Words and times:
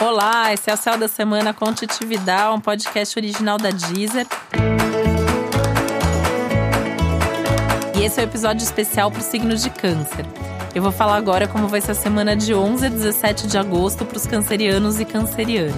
Olá, 0.00 0.54
esse 0.54 0.70
é 0.70 0.74
o 0.74 0.76
Céu 0.76 0.96
da 0.96 1.08
Semana 1.08 1.52
com 1.52 1.74
Titividade, 1.74 2.54
um 2.54 2.60
podcast 2.60 3.18
original 3.18 3.58
da 3.58 3.70
Deezer. 3.70 4.28
E 7.98 8.04
esse 8.04 8.20
é 8.20 8.22
o 8.22 8.26
um 8.26 8.28
episódio 8.28 8.62
especial 8.62 9.10
para 9.10 9.18
os 9.18 9.26
signos 9.26 9.60
de 9.60 9.70
câncer. 9.70 10.24
Eu 10.72 10.82
vou 10.82 10.92
falar 10.92 11.16
agora 11.16 11.48
como 11.48 11.66
vai 11.66 11.80
ser 11.80 11.90
a 11.90 11.94
semana 11.96 12.36
de 12.36 12.54
11 12.54 12.86
a 12.86 12.88
17 12.88 13.48
de 13.48 13.58
agosto 13.58 14.06
para 14.06 14.16
os 14.16 14.24
cancerianos 14.24 15.00
e 15.00 15.04
cancerianas. 15.04 15.74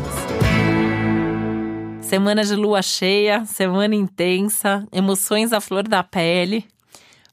Semana 2.02 2.44
de 2.44 2.54
lua 2.54 2.82
cheia, 2.82 3.46
semana 3.46 3.94
intensa, 3.94 4.86
emoções 4.92 5.50
à 5.50 5.62
flor 5.62 5.88
da 5.88 6.04
pele. 6.04 6.66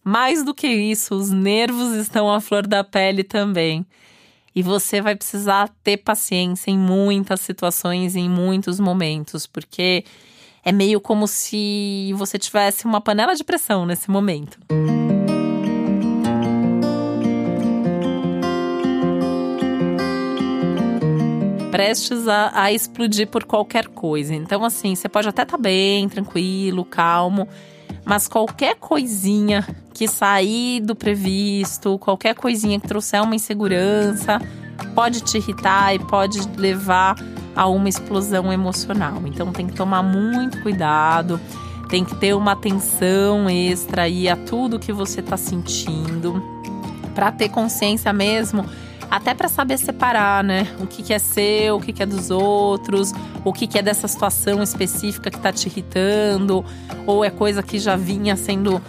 Mais 0.05 0.41
do 0.41 0.53
que 0.53 0.67
isso, 0.67 1.15
os 1.15 1.31
nervos 1.31 1.93
estão 1.95 2.33
à 2.33 2.39
flor 2.39 2.65
da 2.65 2.81
pele 2.81 3.25
também. 3.25 3.85
E 4.57 4.63
você 4.63 4.99
vai 5.03 5.15
precisar 5.15 5.69
ter 5.83 5.97
paciência 5.97 6.71
em 6.71 6.79
muitas 6.79 7.41
situações, 7.41 8.15
em 8.15 8.27
muitos 8.27 8.79
momentos, 8.79 9.45
porque 9.45 10.03
é 10.65 10.71
meio 10.71 10.99
como 10.99 11.27
se 11.27 12.11
você 12.17 12.39
tivesse 12.39 12.85
uma 12.85 12.99
panela 12.99 13.35
de 13.35 13.43
pressão 13.43 13.85
nesse 13.85 14.09
momento. 14.09 14.57
Prestes 21.69 22.27
a, 22.27 22.49
a 22.59 22.73
explodir 22.73 23.27
por 23.27 23.43
qualquer 23.43 23.87
coisa. 23.87 24.33
Então, 24.33 24.65
assim, 24.65 24.95
você 24.95 25.07
pode 25.07 25.29
até 25.29 25.43
estar 25.43 25.57
tá 25.57 25.61
bem, 25.61 26.09
tranquilo, 26.09 26.83
calmo, 26.83 27.47
mas 28.07 28.25
qualquer 28.25 28.75
coisinha 28.75 29.67
que 29.93 30.07
sair 30.07 30.79
do 30.79 30.95
previsto, 30.95 31.99
qualquer 31.99 32.33
coisinha 32.33 32.79
que 32.79 32.87
trouxer 32.87 33.21
uma 33.21 33.35
insegurança, 33.35 34.39
pode 34.95 35.21
te 35.21 35.37
irritar 35.37 35.93
e 35.93 35.99
pode 35.99 36.39
levar 36.57 37.15
a 37.53 37.67
uma 37.67 37.89
explosão 37.89 38.53
emocional. 38.53 39.21
Então 39.25 39.51
tem 39.51 39.67
que 39.67 39.73
tomar 39.73 40.01
muito 40.03 40.61
cuidado, 40.61 41.37
tem 41.89 42.05
que 42.05 42.15
ter 42.15 42.33
uma 42.33 42.53
atenção 42.53 43.49
extra 43.49 44.03
aí 44.03 44.29
a 44.29 44.37
tudo 44.37 44.79
que 44.79 44.93
você 44.93 45.19
está 45.19 45.35
sentindo, 45.35 46.41
para 47.13 47.29
ter 47.29 47.49
consciência 47.49 48.13
mesmo 48.13 48.63
até 49.09 49.33
para 49.33 49.47
saber 49.47 49.77
separar, 49.77 50.43
né? 50.43 50.67
O 50.79 50.87
que, 50.87 51.01
que 51.01 51.13
é 51.13 51.19
seu, 51.19 51.77
o 51.77 51.81
que, 51.81 51.93
que 51.93 52.03
é 52.03 52.05
dos 52.05 52.29
outros, 52.29 53.13
o 53.43 53.53
que, 53.53 53.67
que 53.67 53.77
é 53.77 53.81
dessa 53.81 54.07
situação 54.07 54.61
específica 54.61 55.29
que 55.29 55.37
está 55.37 55.51
te 55.51 55.67
irritando, 55.67 56.63
ou 57.05 57.23
é 57.23 57.29
coisa 57.29 57.63
que 57.63 57.79
já 57.79 57.95
vinha 57.95 58.35
sendo 58.35 58.81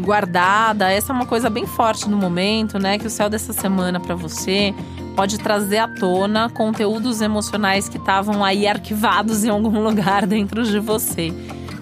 guardada. 0.00 0.90
Essa 0.90 1.12
é 1.12 1.14
uma 1.14 1.26
coisa 1.26 1.48
bem 1.48 1.66
forte 1.66 2.08
no 2.08 2.16
momento, 2.16 2.78
né? 2.78 2.98
Que 2.98 3.06
o 3.06 3.10
céu 3.10 3.28
dessa 3.28 3.52
semana 3.52 4.00
para 4.00 4.14
você 4.14 4.74
pode 5.14 5.38
trazer 5.38 5.78
à 5.78 5.88
tona 5.88 6.50
conteúdos 6.50 7.20
emocionais 7.20 7.88
que 7.88 7.98
estavam 7.98 8.44
aí 8.44 8.66
arquivados 8.66 9.44
em 9.44 9.48
algum 9.48 9.80
lugar 9.82 10.26
dentro 10.26 10.64
de 10.64 10.78
você, 10.78 11.32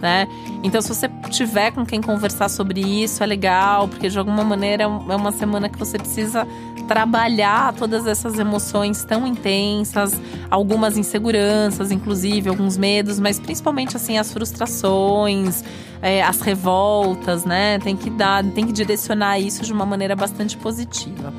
né? 0.01 0.27
Então, 0.63 0.81
se 0.81 0.89
você 0.89 1.09
tiver 1.31 1.73
com 1.73 1.85
quem 1.85 2.01
conversar 2.01 2.49
sobre 2.49 2.81
isso, 2.81 3.23
é 3.23 3.27
legal, 3.27 3.89
porque 3.89 4.09
de 4.09 4.19
alguma 4.19 4.45
maneira 4.45 4.85
é 4.85 4.87
uma 4.87 5.33
semana 5.33 5.69
que 5.69 5.79
você 5.79 5.99
precisa 5.99 6.47
trabalhar 6.87 7.73
todas 7.75 8.07
essas 8.07 8.39
emoções 8.39 9.05
tão 9.05 9.27
intensas, 9.27 10.21
algumas 10.51 10.97
inseguranças, 10.97 11.91
inclusive, 11.91 12.49
alguns 12.49 12.77
medos, 12.77 13.19
mas 13.19 13.41
principalmente 13.41 13.97
assim 13.97 14.19
as 14.19 14.33
frustrações, 14.33 15.65
é, 16.01 16.23
as 16.23 16.41
revoltas, 16.41 17.45
né? 17.45 17.79
Tem 17.79 17.97
que 17.97 18.11
dar, 18.11 18.45
tem 18.45 18.67
que 18.67 18.73
direcionar 18.73 19.39
isso 19.39 19.65
de 19.65 19.73
uma 19.73 19.87
maneira 19.87 20.15
bastante 20.15 20.57
positiva. 20.57 21.33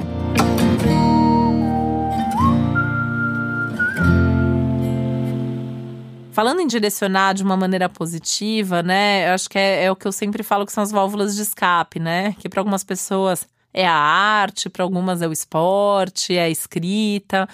Falando 6.33 6.61
em 6.61 6.67
direcionar 6.67 7.35
de 7.35 7.43
uma 7.43 7.55
maneira 7.55 7.87
positiva, 7.87 8.81
né? 8.81 9.29
Eu 9.29 9.33
acho 9.33 9.47
que 9.47 9.59
é, 9.59 9.83
é, 9.83 9.91
o 9.91 9.95
que 9.95 10.07
eu 10.07 10.11
sempre 10.11 10.41
falo 10.41 10.65
que 10.65 10.71
são 10.71 10.81
as 10.81 10.91
válvulas 10.91 11.35
de 11.35 11.43
escape, 11.43 11.99
né? 11.99 12.35
Que 12.39 12.49
para 12.49 12.59
algumas 12.59 12.83
pessoas 12.83 13.47
é 13.71 13.87
a 13.87 13.93
arte, 13.93 14.67
para 14.67 14.83
algumas 14.83 15.21
é 15.21 15.27
o 15.27 15.31
esporte, 15.31 16.35
é 16.35 16.45
a 16.45 16.49
escrita. 16.49 17.47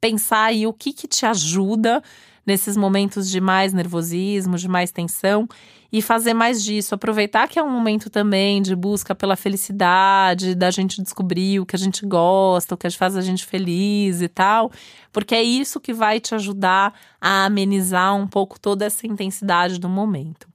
Pensar 0.00 0.46
aí 0.46 0.66
o 0.66 0.72
que, 0.72 0.92
que 0.92 1.06
te 1.06 1.24
ajuda 1.24 2.02
nesses 2.46 2.76
momentos 2.76 3.30
de 3.30 3.40
mais 3.40 3.72
nervosismo, 3.72 4.56
de 4.56 4.68
mais 4.68 4.90
tensão 4.90 5.48
e 5.92 6.02
fazer 6.02 6.34
mais 6.34 6.62
disso. 6.62 6.94
Aproveitar 6.94 7.46
que 7.46 7.58
é 7.58 7.62
um 7.62 7.70
momento 7.70 8.10
também 8.10 8.60
de 8.60 8.74
busca 8.74 9.14
pela 9.14 9.36
felicidade, 9.36 10.54
da 10.54 10.70
gente 10.70 11.00
descobrir 11.00 11.60
o 11.60 11.66
que 11.66 11.76
a 11.76 11.78
gente 11.78 12.04
gosta, 12.04 12.74
o 12.74 12.78
que 12.78 12.90
faz 12.90 13.16
a 13.16 13.20
gente 13.20 13.46
feliz 13.46 14.20
e 14.20 14.28
tal, 14.28 14.72
porque 15.12 15.34
é 15.34 15.42
isso 15.42 15.80
que 15.80 15.92
vai 15.92 16.18
te 16.18 16.34
ajudar 16.34 16.92
a 17.20 17.44
amenizar 17.44 18.14
um 18.16 18.26
pouco 18.26 18.58
toda 18.58 18.84
essa 18.84 19.06
intensidade 19.06 19.78
do 19.78 19.88
momento. 19.88 20.48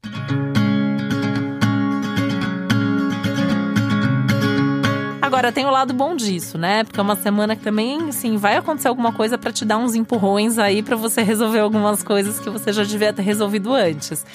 Agora, 5.30 5.52
tem 5.52 5.64
o 5.64 5.70
lado 5.70 5.94
bom 5.94 6.16
disso, 6.16 6.58
né? 6.58 6.84
Porque 6.84 7.00
é 7.00 7.04
uma 7.04 7.16
semana 7.16 7.56
que 7.56 7.62
também, 7.62 8.10
assim, 8.10 8.36
vai 8.36 8.58
acontecer 8.58 8.88
alguma 8.88 9.14
coisa 9.14 9.38
para 9.38 9.52
te 9.52 9.64
dar 9.64 9.78
uns 9.78 9.94
empurrões 9.94 10.58
aí 10.58 10.82
para 10.82 10.96
você 10.96 11.22
resolver 11.22 11.60
algumas 11.60 12.02
coisas 12.02 12.40
que 12.40 12.50
você 12.50 12.74
já 12.74 12.84
devia 12.84 13.14
ter 13.14 13.22
resolvido 13.22 13.72
antes. 13.72 14.26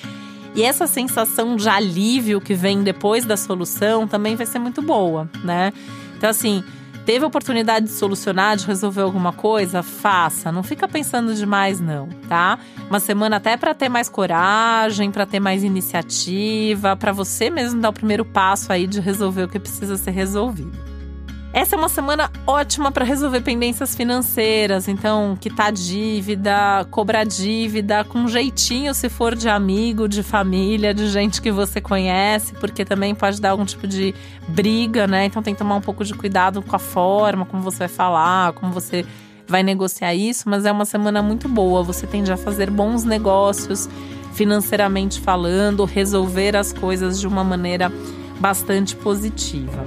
E 0.54 0.62
essa 0.62 0.86
sensação 0.86 1.56
de 1.56 1.68
alívio 1.68 2.40
que 2.40 2.54
vem 2.54 2.84
depois 2.84 3.24
da 3.24 3.36
solução 3.36 4.06
também 4.06 4.36
vai 4.36 4.46
ser 4.46 4.60
muito 4.60 4.80
boa, 4.80 5.28
né? 5.42 5.72
Então, 6.16 6.30
assim, 6.30 6.62
teve 7.04 7.24
a 7.24 7.28
oportunidade 7.28 7.86
de 7.86 7.92
solucionar, 7.92 8.56
de 8.56 8.66
resolver 8.66 9.02
alguma 9.02 9.32
coisa, 9.32 9.82
faça. 9.82 10.50
Não 10.50 10.62
fica 10.62 10.88
pensando 10.88 11.34
demais, 11.34 11.80
não, 11.80 12.08
tá? 12.28 12.58
Uma 12.88 13.00
semana 13.00 13.36
até 13.36 13.56
para 13.56 13.74
ter 13.74 13.88
mais 13.88 14.08
coragem, 14.08 15.10
para 15.10 15.26
ter 15.26 15.40
mais 15.40 15.62
iniciativa, 15.62 16.96
para 16.96 17.12
você 17.12 17.50
mesmo 17.50 17.80
dar 17.80 17.90
o 17.90 17.92
primeiro 17.92 18.24
passo 18.24 18.72
aí 18.72 18.86
de 18.86 19.00
resolver 19.00 19.44
o 19.44 19.48
que 19.48 19.58
precisa 19.58 19.96
ser 19.96 20.12
resolvido. 20.12 20.93
Essa 21.54 21.76
é 21.76 21.78
uma 21.78 21.88
semana 21.88 22.28
ótima 22.48 22.90
para 22.90 23.04
resolver 23.04 23.40
pendências 23.40 23.94
financeiras, 23.94 24.88
então 24.88 25.38
quitar 25.40 25.70
dívida, 25.70 26.84
cobrar 26.90 27.22
dívida 27.22 28.02
com 28.02 28.26
jeitinho 28.26 28.92
se 28.92 29.08
for 29.08 29.36
de 29.36 29.48
amigo, 29.48 30.08
de 30.08 30.24
família, 30.24 30.92
de 30.92 31.08
gente 31.08 31.40
que 31.40 31.52
você 31.52 31.80
conhece, 31.80 32.54
porque 32.54 32.84
também 32.84 33.14
pode 33.14 33.40
dar 33.40 33.50
algum 33.50 33.64
tipo 33.64 33.86
de 33.86 34.12
briga, 34.48 35.06
né? 35.06 35.26
Então 35.26 35.44
tem 35.44 35.54
que 35.54 35.58
tomar 35.58 35.76
um 35.76 35.80
pouco 35.80 36.04
de 36.04 36.12
cuidado 36.12 36.60
com 36.60 36.74
a 36.74 36.78
forma 36.80 37.46
como 37.46 37.62
você 37.62 37.78
vai 37.78 37.88
falar, 37.88 38.52
como 38.54 38.72
você 38.72 39.06
vai 39.46 39.62
negociar 39.62 40.12
isso, 40.12 40.48
mas 40.48 40.66
é 40.66 40.72
uma 40.72 40.84
semana 40.84 41.22
muito 41.22 41.48
boa. 41.48 41.84
Você 41.84 42.04
tende 42.04 42.32
a 42.32 42.36
fazer 42.36 42.68
bons 42.68 43.04
negócios 43.04 43.88
financeiramente 44.32 45.20
falando, 45.20 45.84
resolver 45.84 46.56
as 46.56 46.72
coisas 46.72 47.20
de 47.20 47.28
uma 47.28 47.44
maneira 47.44 47.92
bastante 48.40 48.96
positiva. 48.96 49.84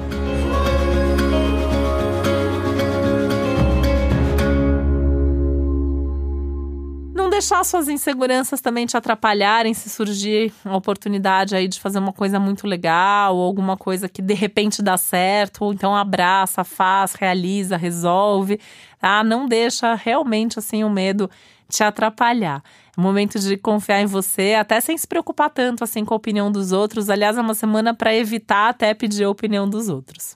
Deixar 7.38 7.64
suas 7.64 7.88
inseguranças 7.88 8.62
também 8.62 8.88
te 8.88 8.98
atrapalharem 8.98 9.72
se 9.72 9.92
surgir 9.92 10.52
uma 10.66 10.76
oportunidade 10.76 11.56
aí 11.56 11.68
de 11.68 11.80
fazer 11.80 12.00
uma 12.00 12.12
coisa 12.12 12.40
muito 12.40 12.66
legal 12.66 13.36
ou 13.36 13.46
alguma 13.46 13.78
coisa 13.78 14.10
que 14.10 14.24
de 14.24 14.34
repente 14.34 14.82
dá 14.82 14.98
certo, 14.98 15.64
ou 15.64 15.72
então 15.72 15.96
abraça, 15.96 16.64
faz, 16.64 17.14
realiza, 17.14 17.78
resolve, 17.78 18.60
tá? 19.00 19.24
Não 19.24 19.48
deixa 19.48 19.94
realmente 19.94 20.58
assim 20.58 20.84
o 20.84 20.90
medo 20.90 21.30
te 21.70 21.84
atrapalhar. 21.84 22.64
É 22.98 23.00
momento 23.00 23.38
de 23.38 23.56
confiar 23.56 24.02
em 24.02 24.08
você, 24.08 24.56
até 24.60 24.82
sem 24.82 24.98
se 24.98 25.08
preocupar 25.08 25.52
tanto 25.52 25.84
assim 25.84 26.04
com 26.04 26.16
a 26.16 26.18
opinião 26.18 26.52
dos 26.52 26.72
outros. 26.72 27.08
Aliás, 27.08 27.38
é 27.38 27.42
uma 27.42 27.54
semana 27.54 27.94
para 27.94 28.16
evitar 28.16 28.70
até 28.70 28.96
pedir 28.96 29.26
a 29.26 29.30
opinião 29.30 29.70
dos 29.70 29.90
outros. 29.90 30.36